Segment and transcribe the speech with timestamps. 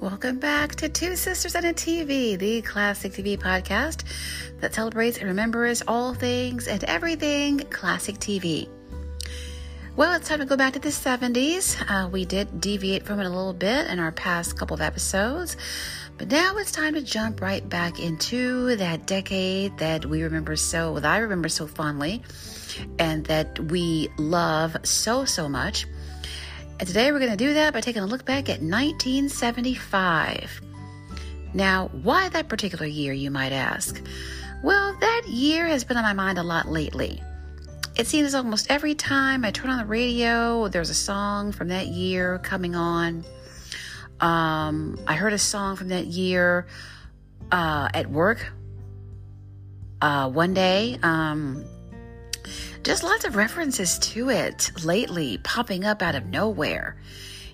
[0.00, 4.04] Welcome back to Two Sisters and a TV, the classic TV podcast
[4.60, 8.66] that celebrates and remembers all things and everything classic TV.
[9.96, 11.84] Well, it's time to go back to the 70s.
[11.86, 15.58] Uh, we did deviate from it a little bit in our past couple of episodes,
[16.16, 20.94] but now it's time to jump right back into that decade that we remember so,
[20.94, 22.22] that I remember so fondly,
[22.98, 25.86] and that we love so, so much.
[26.80, 30.62] And today we're going to do that by taking a look back at 1975.
[31.52, 34.02] Now, why that particular year, you might ask?
[34.62, 37.22] Well, that year has been on my mind a lot lately.
[37.96, 41.88] It seems almost every time I turn on the radio, there's a song from that
[41.88, 43.26] year coming on.
[44.20, 46.66] Um, I heard a song from that year
[47.52, 48.50] uh, at work
[50.00, 50.98] uh, one day.
[51.02, 51.62] Um,
[52.82, 56.96] just lots of references to it lately popping up out of nowhere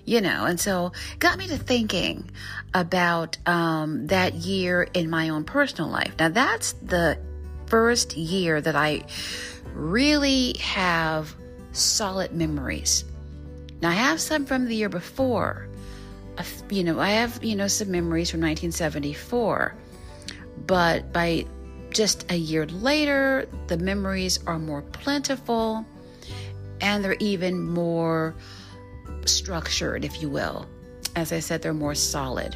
[0.05, 2.29] you know and so got me to thinking
[2.73, 6.13] about um, that year in my own personal life.
[6.19, 7.17] Now that's the
[7.65, 9.03] first year that i
[9.73, 11.35] really have
[11.71, 13.03] solid memories.
[13.81, 15.67] Now i have some from the year before.
[16.69, 19.73] You know i have you know some memories from 1974
[20.67, 21.47] but by
[21.97, 25.83] just a year later, the memories are more plentiful
[26.79, 28.35] and they're even more
[29.25, 30.67] structured, if you will.
[31.15, 32.55] As I said, they're more solid.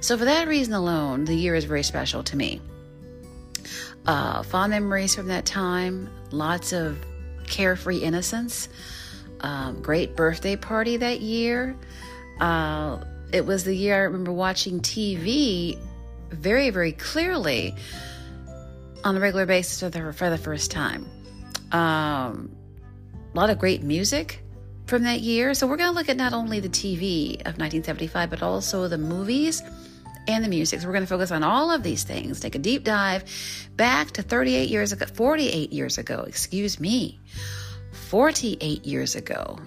[0.00, 2.62] So, for that reason alone, the year is very special to me.
[4.06, 6.96] Uh, fond memories from that time, lots of
[7.46, 8.70] carefree innocence,
[9.40, 11.76] um, great birthday party that year.
[12.40, 15.78] Uh, it was the year I remember watching TV
[16.30, 17.74] very, very clearly
[19.04, 21.06] on a regular basis for the, for the first time.
[21.72, 22.56] Um,
[23.32, 24.42] a lot of great music
[24.86, 25.54] from that year.
[25.54, 28.98] So we're going to look at not only the TV of 1975, but also the
[28.98, 29.62] movies
[30.26, 30.80] and the music.
[30.80, 33.24] So we're going to focus on all of these things, take a deep dive
[33.76, 37.20] back to 38 years ago, 48 years ago, excuse me,
[37.92, 39.58] 48 years ago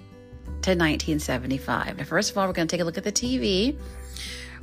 [0.61, 1.97] to 1975.
[1.97, 3.77] Now, first of all, we're going to take a look at the TV.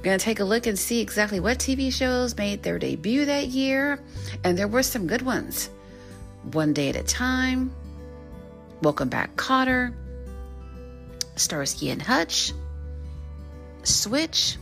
[0.04, 3.24] We're going to take a look and see exactly what TV shows made their debut
[3.24, 3.98] that year.
[4.44, 5.70] And there were some good ones.
[6.52, 7.74] One Day at a Time,
[8.82, 9.94] Welcome Back Kotter,
[11.36, 12.52] Starsky and Hutch,
[13.82, 14.58] Switch,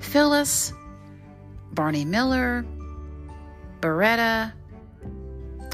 [0.00, 0.74] Phyllis,
[1.72, 2.66] Barney Miller,
[3.80, 4.52] Baretta.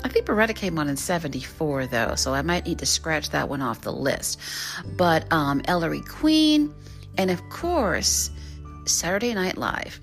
[0.05, 3.49] I think Baretta came on in 74 though, so I might need to scratch that
[3.49, 4.39] one off the list.
[4.97, 6.73] But um, Ellery Queen,
[7.19, 8.31] and of course,
[8.87, 10.01] Saturday Night Live.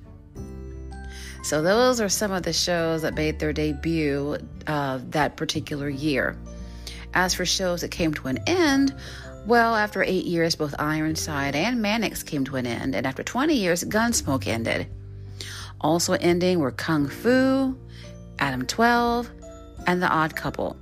[1.44, 4.38] So, those are some of the shows that made their debut
[4.68, 6.38] uh, that particular year.
[7.14, 8.94] As for shows that came to an end,
[9.46, 13.56] well, after eight years, both Ironside and Mannix came to an end, and after 20
[13.56, 14.88] years, Gunsmoke ended.
[15.80, 17.75] Also ending were Kung Fu,
[18.38, 19.31] Adam 12,
[19.88, 20.78] and The Odd Couple.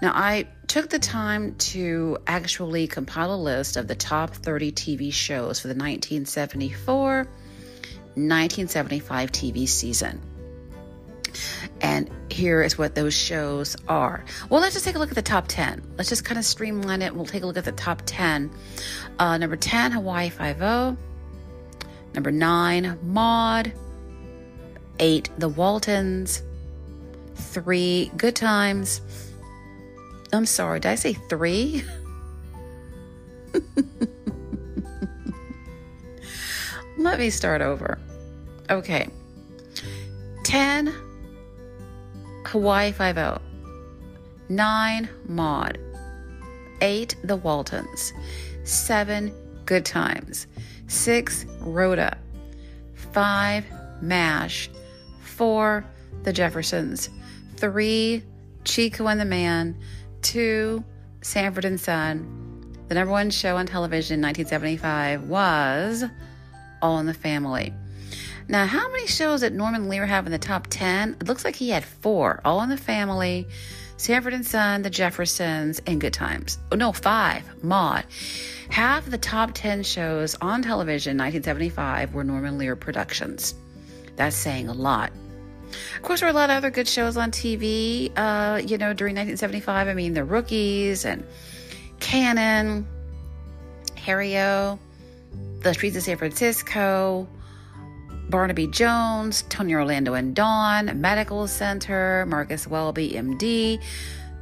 [0.00, 5.12] Now, I took the time to actually compile a list of the top 30 TV
[5.12, 7.18] shows for the 1974
[8.16, 10.20] 1975 TV season.
[11.80, 14.24] And here is what those shows are.
[14.50, 15.94] Well, let's just take a look at the top 10.
[15.96, 17.14] Let's just kind of streamline it.
[17.14, 18.50] We'll take a look at the top 10.
[19.20, 20.96] Uh, number 10, Hawaii 5
[22.14, 23.72] Number 9, Maude.
[24.98, 26.42] 8, The Waltons.
[27.36, 29.02] 3, Good Times.
[30.34, 31.84] I'm sorry, did I say three?
[36.98, 37.98] Let me start over.
[38.68, 39.06] Okay.
[40.42, 40.92] 10
[42.46, 43.40] Hawaii 5
[44.48, 45.78] 9 Maude
[46.80, 48.12] 8 The Waltons.
[48.64, 49.32] 7
[49.66, 50.48] Good Times.
[50.88, 52.18] 6 Rhoda.
[53.12, 53.64] 5
[54.02, 54.70] MASH.
[55.22, 55.84] 4
[56.24, 57.10] The Jeffersons.
[57.56, 58.22] 3
[58.64, 59.78] Chico and the Man
[60.24, 60.84] to
[61.22, 66.04] Sanford and Son, the number one show on television in 1975 was
[66.82, 67.72] All in the Family.
[68.48, 71.16] Now, how many shows did Norman Lear have in the top 10?
[71.20, 73.46] It looks like he had four All in the Family,
[73.96, 76.58] Sanford and Son, The Jeffersons, and Good Times.
[76.72, 77.42] Oh, no, five.
[77.62, 78.04] Maude.
[78.68, 83.54] Half the top 10 shows on television in 1975 were Norman Lear productions.
[84.16, 85.10] That's saying a lot.
[85.96, 88.92] Of course, there were a lot of other good shows on TV, uh, you know,
[88.92, 89.88] during 1975.
[89.88, 91.24] I mean, The Rookies and
[92.00, 92.86] Cannon,
[93.96, 94.78] Harry-O,
[95.60, 97.28] The Streets of San Francisco,
[98.28, 103.82] Barnaby Jones, Tony Orlando and Dawn, Medical Center, Marcus Welby, MD,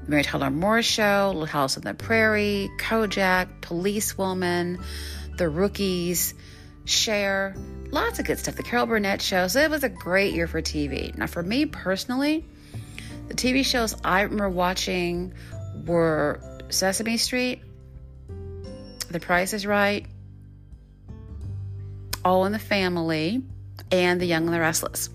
[0.07, 4.79] Mary Tyler Moore Show, Little House on the Prairie, Kojak, Policewoman,
[5.37, 6.35] The Rookies,
[6.85, 7.55] Cher,
[7.93, 8.57] lots of good stuff.
[8.57, 9.47] The Carol Burnett show.
[9.47, 11.17] So it was a great year for TV.
[11.17, 12.45] Now, for me personally,
[13.29, 15.33] the TV shows I remember watching
[15.87, 16.41] were
[16.71, 17.63] Sesame Street,
[19.11, 20.07] The Price is Right,
[22.25, 23.43] All in the Family,
[23.91, 25.11] and The Young and the Restless.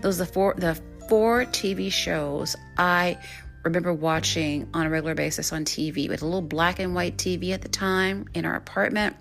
[0.00, 3.18] Those are the four the four TV shows I
[3.64, 7.52] remember watching on a regular basis on TV with a little black and white TV
[7.52, 9.16] at the time in our apartment.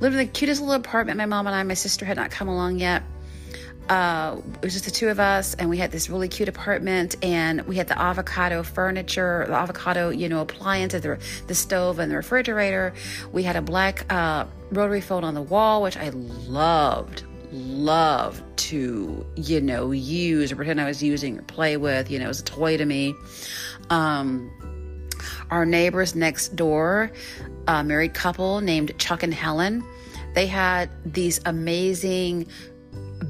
[0.00, 1.18] Lived in the cutest little apartment.
[1.18, 3.02] My mom and I, my sister had not come along yet.
[3.88, 7.14] Uh, it was just the two of us, and we had this really cute apartment,
[7.22, 12.10] and we had the avocado furniture, the avocado, you know, appliances, the, the stove and
[12.10, 12.92] the refrigerator.
[13.32, 17.22] We had a black uh, rotary phone on the wall, which I loved,
[17.52, 22.10] loved to, you know, use or pretend I was using or play with.
[22.10, 23.14] You know, it was a toy to me.
[23.90, 24.50] Um,
[25.50, 27.12] our neighbors next door,
[27.66, 29.84] a married couple named Chuck and Helen,
[30.34, 32.46] they had these amazing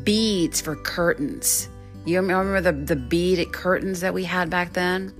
[0.02, 1.68] beads for curtains.
[2.04, 5.12] You remember the, the beaded curtains that we had back then?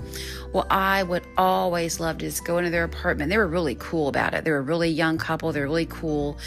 [0.52, 3.28] Well, I would always love to just go into their apartment.
[3.28, 4.44] They were really cool about it.
[4.44, 5.50] They were a really young couple.
[5.50, 6.38] They were really cool.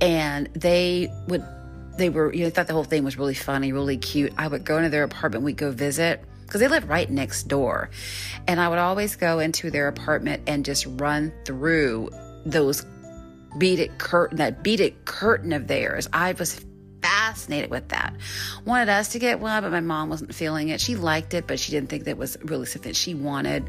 [0.00, 1.44] And they would,
[1.96, 4.32] they were, you know, thought the whole thing was really funny, really cute.
[4.36, 5.44] I would go into their apartment.
[5.44, 7.90] We'd go visit because they lived right next door.
[8.46, 12.10] And I would always go into their apartment and just run through
[12.44, 12.86] those
[13.58, 16.08] beaded curtain, that beaded curtain of theirs.
[16.12, 16.64] I was
[17.02, 18.14] fascinated with that.
[18.64, 20.80] Wanted us to get one, but my mom wasn't feeling it.
[20.80, 23.68] She liked it, but she didn't think that was really something she wanted.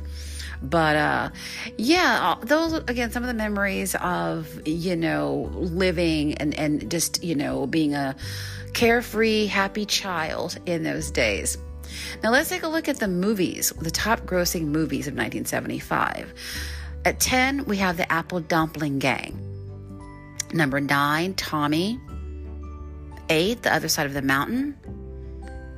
[0.62, 1.30] But uh,
[1.78, 7.36] yeah, those again, some of the memories of you know living and and just you
[7.36, 8.16] know being a
[8.74, 11.57] carefree, happy child in those days.
[12.24, 16.33] Now let's take a look at the movies, the top grossing movies of 1975.
[17.06, 19.39] At 10, we have the Apple Dumpling Gang.
[20.53, 22.00] Number 9, Tommy.
[23.30, 24.75] Eight, The Other Side of the Mountain.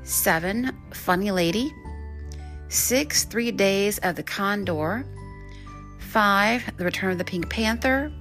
[0.04, 1.74] Seven, Funny Lady.
[2.70, 5.06] Six, Three Days of the Condor.
[6.00, 8.12] Five, The Return of the Pink Panther.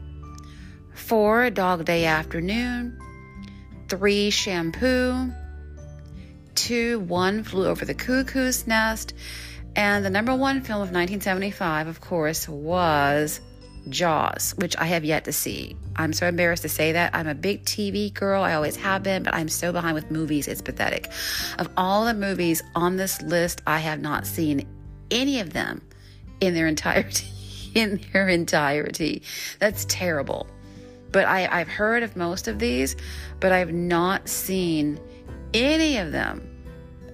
[0.94, 2.98] Four, Dog Day Afternoon.
[3.88, 5.32] Three, Shampoo.
[6.68, 9.14] One Flew Over the Cuckoo's Nest.
[9.76, 13.40] And the number one film of 1975, of course, was
[13.88, 15.76] Jaws, which I have yet to see.
[15.94, 17.14] I'm so embarrassed to say that.
[17.14, 18.42] I'm a big TV girl.
[18.42, 20.48] I always have been, but I'm so behind with movies.
[20.48, 21.08] It's pathetic.
[21.60, 24.66] Of all the movies on this list, I have not seen
[25.12, 25.82] any of them
[26.40, 27.26] in their entirety.
[27.76, 29.22] In their entirety.
[29.58, 30.46] That's terrible.
[31.12, 32.96] But I, I've heard of most of these,
[33.38, 34.98] but I've not seen
[35.52, 36.55] any of them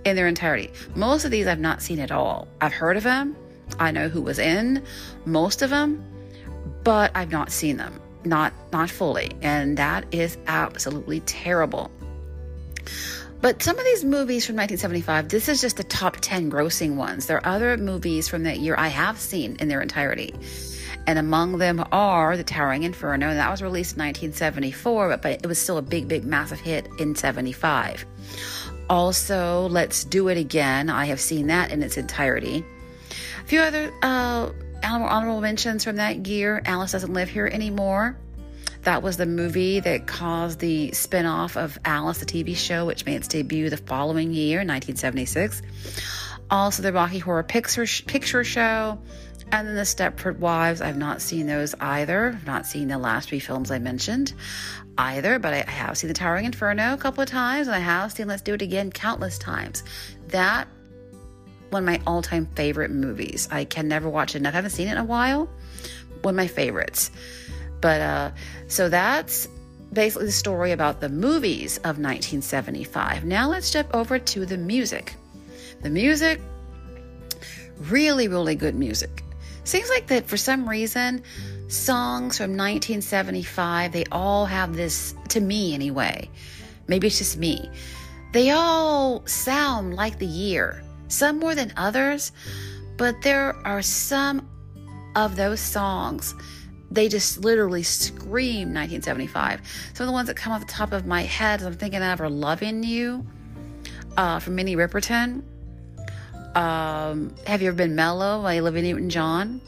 [0.04, 0.70] in their entirety.
[0.94, 2.48] Most of these I've not seen at all.
[2.60, 3.36] I've heard of them.
[3.78, 4.82] I know who was in
[5.24, 6.04] most of them,
[6.84, 11.90] but I've not seen them, not not fully, and that is absolutely terrible.
[13.40, 17.26] But some of these movies from 1975, this is just the top 10 grossing ones.
[17.26, 20.32] There are other movies from that year I have seen in their entirety.
[21.08, 25.32] And among them are The Towering Inferno, and that was released in 1974, but, but
[25.42, 28.06] it was still a big, big, massive hit in 75.
[28.92, 30.90] Also, Let's Do It Again.
[30.90, 32.62] I have seen that in its entirety.
[33.40, 34.50] A few other uh,
[34.82, 38.18] honorable mentions from that year Alice Doesn't Live Here Anymore.
[38.82, 43.14] That was the movie that caused the spinoff of Alice, the TV show, which made
[43.14, 45.62] its debut the following year, 1976.
[46.50, 48.98] Also, the Rocky Horror Picture, Picture Show,
[49.52, 50.80] and then the Stepford Wives.
[50.80, 52.28] I've not seen those either.
[52.28, 54.32] I've not seen the last three films I mentioned
[54.96, 58.12] either, but I have seen The Towering Inferno a couple of times, and I have
[58.12, 59.84] seen Let's Do It Again countless times.
[60.28, 60.66] That
[61.68, 63.48] one of my all-time favorite movies.
[63.50, 64.52] I can never watch it enough.
[64.52, 65.48] I haven't seen it in a while.
[66.22, 67.10] One of my favorites.
[67.80, 68.30] But uh,
[68.68, 69.48] so that's
[69.92, 73.24] basically the story about the movies of 1975.
[73.24, 75.14] Now let's jump over to the music.
[75.80, 76.40] The music,
[77.78, 79.22] really, really good music.
[79.64, 81.22] Seems like that for some reason,
[81.68, 86.28] songs from 1975, they all have this, to me anyway,
[86.88, 87.70] maybe it's just me,
[88.32, 92.32] they all sound like the year some more than others,
[92.96, 94.48] but there are some
[95.14, 96.34] of those songs.
[96.90, 99.60] They just literally scream 1975.
[99.94, 102.02] Some of the ones that come off the top of my head as I'm thinking
[102.02, 103.26] of are Loving You
[104.16, 105.42] uh, from Minnie Riperton.
[106.54, 109.60] Um, Have You Ever Been Mellow by Olivia Newton John?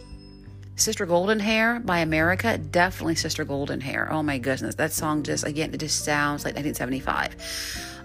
[0.76, 4.12] Sister Golden Hair by America, definitely Sister Golden Hair.
[4.12, 7.36] Oh my goodness, that song just, again, it just sounds like 1975.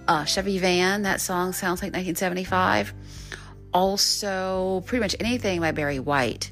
[0.08, 2.94] Uh, Chevy Van, that song sounds like 1975
[3.74, 6.52] also pretty much anything by Barry White.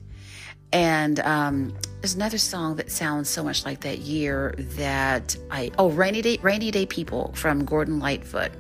[0.74, 5.90] And um, there's another song that sounds so much like that year that I oh
[5.90, 8.52] Rainy Day Rainy Day People from Gordon Lightfoot.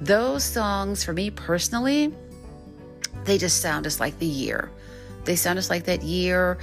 [0.00, 2.14] Those songs for me personally,
[3.24, 4.70] they just sound just like the year.
[5.24, 6.58] They sound just like that year.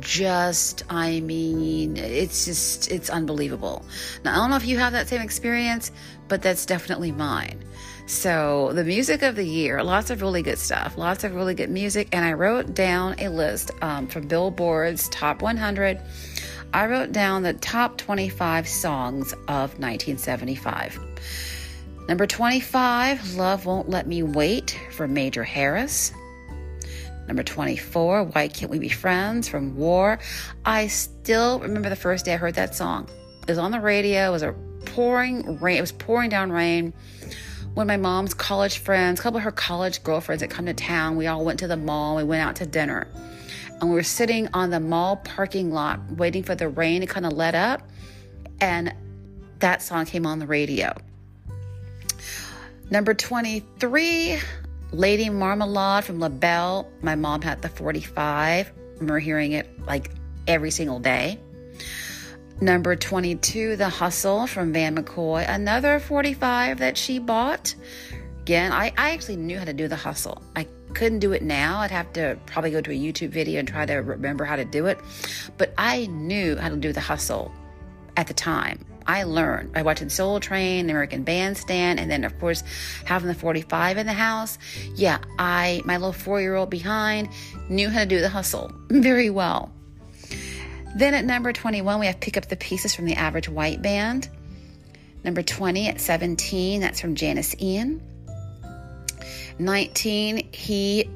[0.00, 3.84] Just, I mean, it's just, it's unbelievable.
[4.24, 5.92] Now, I don't know if you have that same experience,
[6.28, 7.64] but that's definitely mine.
[8.06, 11.70] So, the music of the year, lots of really good stuff, lots of really good
[11.70, 12.08] music.
[12.12, 16.00] And I wrote down a list um, from Billboard's Top 100.
[16.74, 20.98] I wrote down the top 25 songs of 1975.
[22.06, 26.12] Number 25, Love Won't Let Me Wait from Major Harris.
[27.26, 30.18] Number 24, Why Can't We Be Friends from War.
[30.66, 33.08] I still remember the first day I heard that song.
[33.40, 36.92] It was on the radio, it was a pouring rain, it was pouring down rain.
[37.72, 41.16] When my mom's college friends, a couple of her college girlfriends had come to town,
[41.16, 43.08] we all went to the mall, we went out to dinner.
[43.80, 47.24] And we were sitting on the mall parking lot waiting for the rain to kind
[47.24, 47.80] of let up.
[48.60, 48.94] And
[49.60, 50.94] that song came on the radio.
[52.94, 54.38] Number 23,
[54.92, 56.88] Lady Marmalade from LaBelle.
[57.02, 58.70] My mom had the 45.
[59.00, 60.12] We're hearing it like
[60.46, 61.40] every single day.
[62.60, 65.44] Number 22, The Hustle from Van McCoy.
[65.48, 67.74] Another 45 that she bought.
[68.42, 70.40] Again, I, I actually knew how to do The Hustle.
[70.54, 71.80] I couldn't do it now.
[71.80, 74.64] I'd have to probably go to a YouTube video and try to remember how to
[74.64, 75.00] do it.
[75.58, 77.50] But I knew how to do The Hustle
[78.16, 78.86] at the time.
[79.06, 82.62] I learned by watching Soul Train, American Bandstand, and then of course
[83.04, 84.58] having the 45 in the house.
[84.94, 87.28] Yeah, I, my little four year old behind,
[87.68, 89.72] knew how to do the hustle very well.
[90.96, 94.28] Then at number 21, we have Pick Up the Pieces from the Average White Band.
[95.24, 98.00] Number 20 at 17, that's from Janis Ian.
[99.58, 101.10] 19, He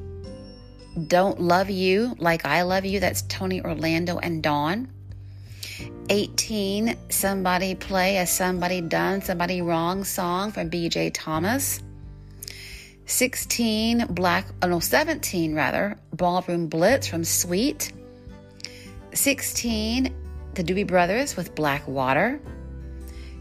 [1.07, 4.91] Don't Love You Like I Love You, that's Tony Orlando and Dawn.
[6.09, 11.81] 18, Somebody Play a Somebody Done, Somebody Wrong song from BJ Thomas.
[13.07, 17.93] 16, Black, oh no, 17 rather, Ballroom Blitz from Sweet.
[19.15, 20.15] 16,
[20.55, 22.41] The Doobie Brothers with Black Water.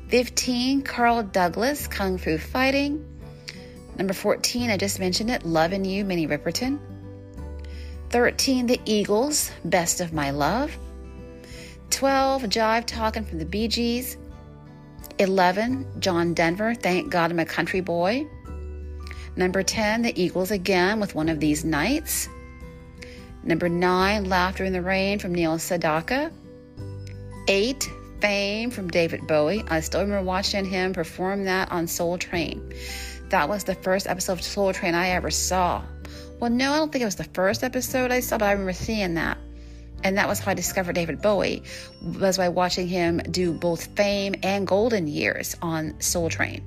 [0.07, 3.05] 15, Carl Douglas, Kung Fu Fighting.
[3.97, 6.79] Number 14, I just mentioned it, Loving You, Minnie Riperton.
[8.09, 10.77] 13, The Eagles, Best of My Love.
[11.89, 14.17] 12, Jive Talking from the Bee Gees.
[15.19, 18.27] 11, John Denver, Thank God I'm a Country Boy.
[19.35, 22.29] Number 10, The Eagles again with one of these nights.
[23.43, 26.31] Number 9, Laughter in the Rain from Neil Sedaka.
[27.47, 27.89] 8,
[28.19, 29.63] Fame from David Bowie.
[29.67, 32.73] I still remember watching him perform that on Soul Train.
[33.29, 35.83] That was the first episode of Soul Train I ever saw.
[36.39, 38.73] Well, no, I don't think it was the first episode I saw, but I remember
[38.73, 39.37] seeing that.
[40.03, 41.63] And that was how I discovered David Bowie,
[42.01, 46.63] was by watching him do both Fame and Golden Years on Soul Train.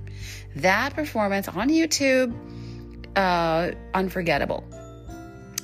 [0.57, 2.35] That performance on YouTube,
[3.17, 4.65] uh, unforgettable.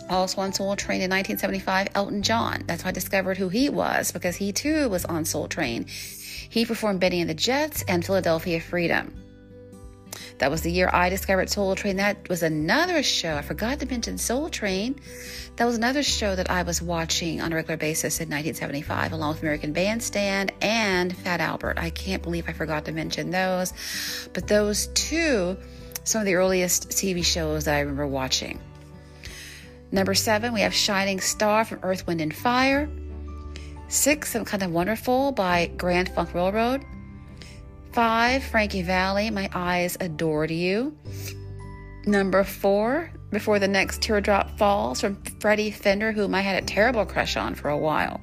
[0.09, 2.63] Also on Soul Train in 1975, Elton John.
[2.67, 5.87] That's how I discovered who he was because he too was on Soul Train.
[5.87, 9.26] He performed Bennie and the Jets and Philadelphia Freedom.
[10.39, 11.97] That was the year I discovered Soul Train.
[11.97, 13.37] That was another show.
[13.37, 15.01] I forgot to mention Soul Train.
[15.57, 19.31] That was another show that I was watching on a regular basis in 1975, along
[19.31, 21.79] with American Bandstand and Fat Albert.
[21.79, 23.73] I can't believe I forgot to mention those.
[24.35, 25.57] But those two,
[26.05, 28.61] some of the earliest TV shows that I remember watching.
[29.91, 32.91] Number seven, we have Shining Star from Earth, Wind, and Fire.
[33.89, 36.85] Six, Some Kind of Wonderful by Grand Funk Railroad.
[37.97, 40.99] Five, Frankie Valli, My Eyes Adored You.
[42.05, 47.07] Number four, Before the Next Teardrop Falls from Freddie Fender, whom I had a terrible
[47.07, 48.21] crush on for a while.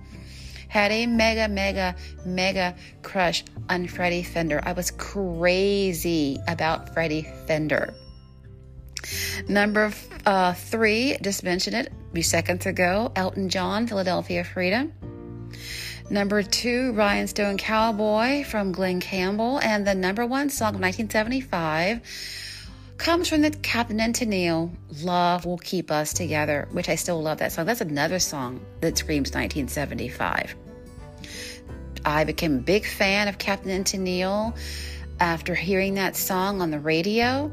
[0.67, 4.61] Had a mega, mega, mega crush on Freddie Fender.
[4.63, 7.95] I was crazy about Freddie Fender.
[9.47, 9.91] Number
[10.27, 14.93] uh, three, just mentioned it a few seconds ago, Elton John, Philadelphia Freedom.
[16.09, 19.59] Number two, Rhinestone Cowboy from Glen Campbell.
[19.59, 22.01] And the number one song of 1975
[22.97, 24.71] comes from the Captain and Tennille,
[25.03, 27.65] Love Will Keep Us Together, which I still love that song.
[27.65, 30.55] That's another song that screams 1975.
[32.05, 34.55] I became a big fan of Captain and Tennille
[35.19, 37.51] after hearing that song on the radio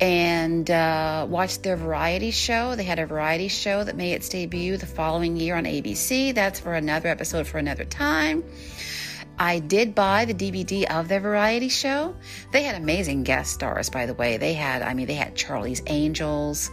[0.00, 2.76] and uh, watched their variety show.
[2.76, 6.34] They had a variety show that made its debut the following year on ABC.
[6.34, 8.44] That's for another episode for another time.
[9.38, 12.16] I did buy the DVD of their variety show.
[12.52, 14.36] They had amazing guest stars, by the way.
[14.36, 16.70] They had, I mean, they had Charlie's Angels.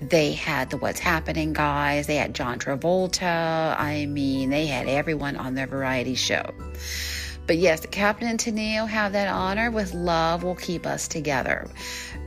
[0.00, 2.08] They had the What's Happening guys.
[2.08, 3.78] They had John Travolta.
[3.78, 6.52] I mean, they had everyone on their variety show.
[7.46, 11.68] But yes, Captain and Tennille have that honor with Love Will Keep Us Together.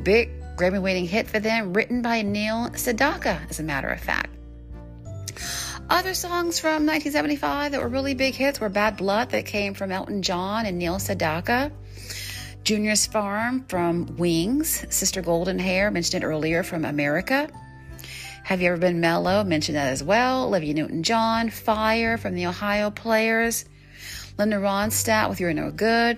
[0.03, 4.29] Big Grammy winning hit for them, written by Neil Sedaka, as a matter of fact.
[5.89, 9.91] Other songs from 1975 that were really big hits were Bad Blood, that came from
[9.91, 11.71] Elton John and Neil Sedaka.
[12.63, 14.85] Junior's Farm from Wings.
[14.89, 17.47] Sister Golden Hair, mentioned it earlier from America.
[18.43, 19.43] Have You Ever Been Mellow?
[19.43, 20.45] Mentioned that as well.
[20.45, 23.65] Olivia Newton John, Fire from the Ohio Players.
[24.37, 26.17] Linda Ronstadt with You're No Good.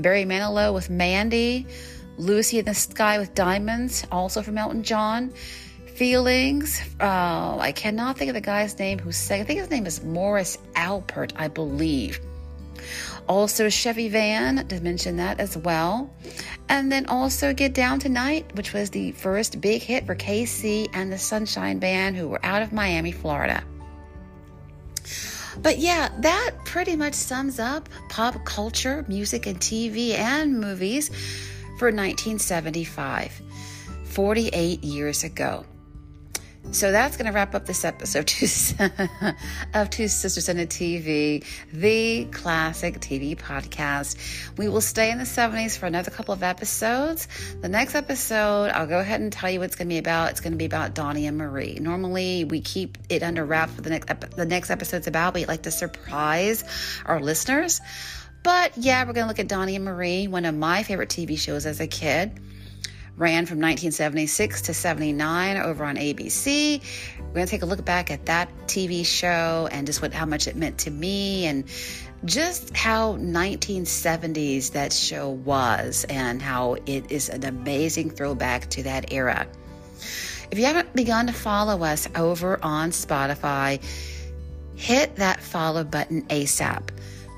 [0.00, 1.66] Barry Manilow with Mandy.
[2.18, 5.32] Lucy in the Sky with Diamonds, also from Elton John.
[5.94, 6.80] Feelings.
[7.00, 9.42] Uh, I cannot think of the guy's name who sang.
[9.42, 12.18] I think his name is Morris Alpert, I believe.
[13.28, 16.12] Also, Chevy Van, to mention that as well.
[16.68, 21.12] And then also Get Down Tonight, which was the first big hit for KC and
[21.12, 23.62] the Sunshine Band, who were out of Miami, Florida.
[25.60, 31.10] But yeah, that pretty much sums up pop culture, music, and TV and movies
[31.82, 33.42] for 1975,
[34.04, 35.66] 48 years ago.
[36.70, 38.32] So that's going to wrap up this episode
[39.74, 44.56] of Two Sisters and a TV, the classic TV podcast.
[44.56, 47.26] We will stay in the 70s for another couple of episodes.
[47.60, 50.30] The next episode, I'll go ahead and tell you what it's going to be about.
[50.30, 51.78] It's going to be about Donnie and Marie.
[51.80, 55.34] Normally, we keep it under wraps for the next the next episode's about.
[55.34, 56.62] We like to surprise
[57.06, 57.80] our listeners.
[58.42, 61.38] But yeah, we're going to look at Donnie and Marie, one of my favorite TV
[61.38, 62.40] shows as a kid
[63.16, 66.80] ran from 1976 to 79 over on ABC.
[67.18, 70.26] We're going to take a look back at that TV show and just what how
[70.26, 71.64] much it meant to me and
[72.24, 79.12] just how 1970s that show was and how it is an amazing throwback to that
[79.12, 79.46] era.
[80.50, 83.82] If you haven't begun to follow us over on Spotify,
[84.74, 86.90] hit that follow button ASAP.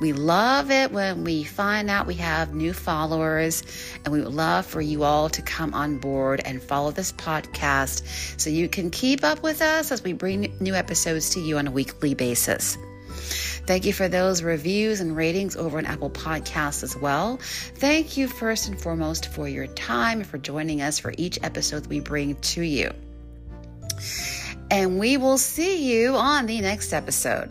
[0.04, 3.62] We love it when we find out we have new followers,
[4.05, 8.38] and we would love for you all to come on board and follow this podcast
[8.38, 11.68] so you can keep up with us as we bring new episodes to you on
[11.68, 12.76] a weekly basis.
[13.66, 17.38] Thank you for those reviews and ratings over on Apple Podcasts as well.
[17.76, 21.87] Thank you first and foremost for your time and for joining us for each episode
[21.87, 22.92] we bring to you.
[24.70, 27.50] And we will see you on the next episode.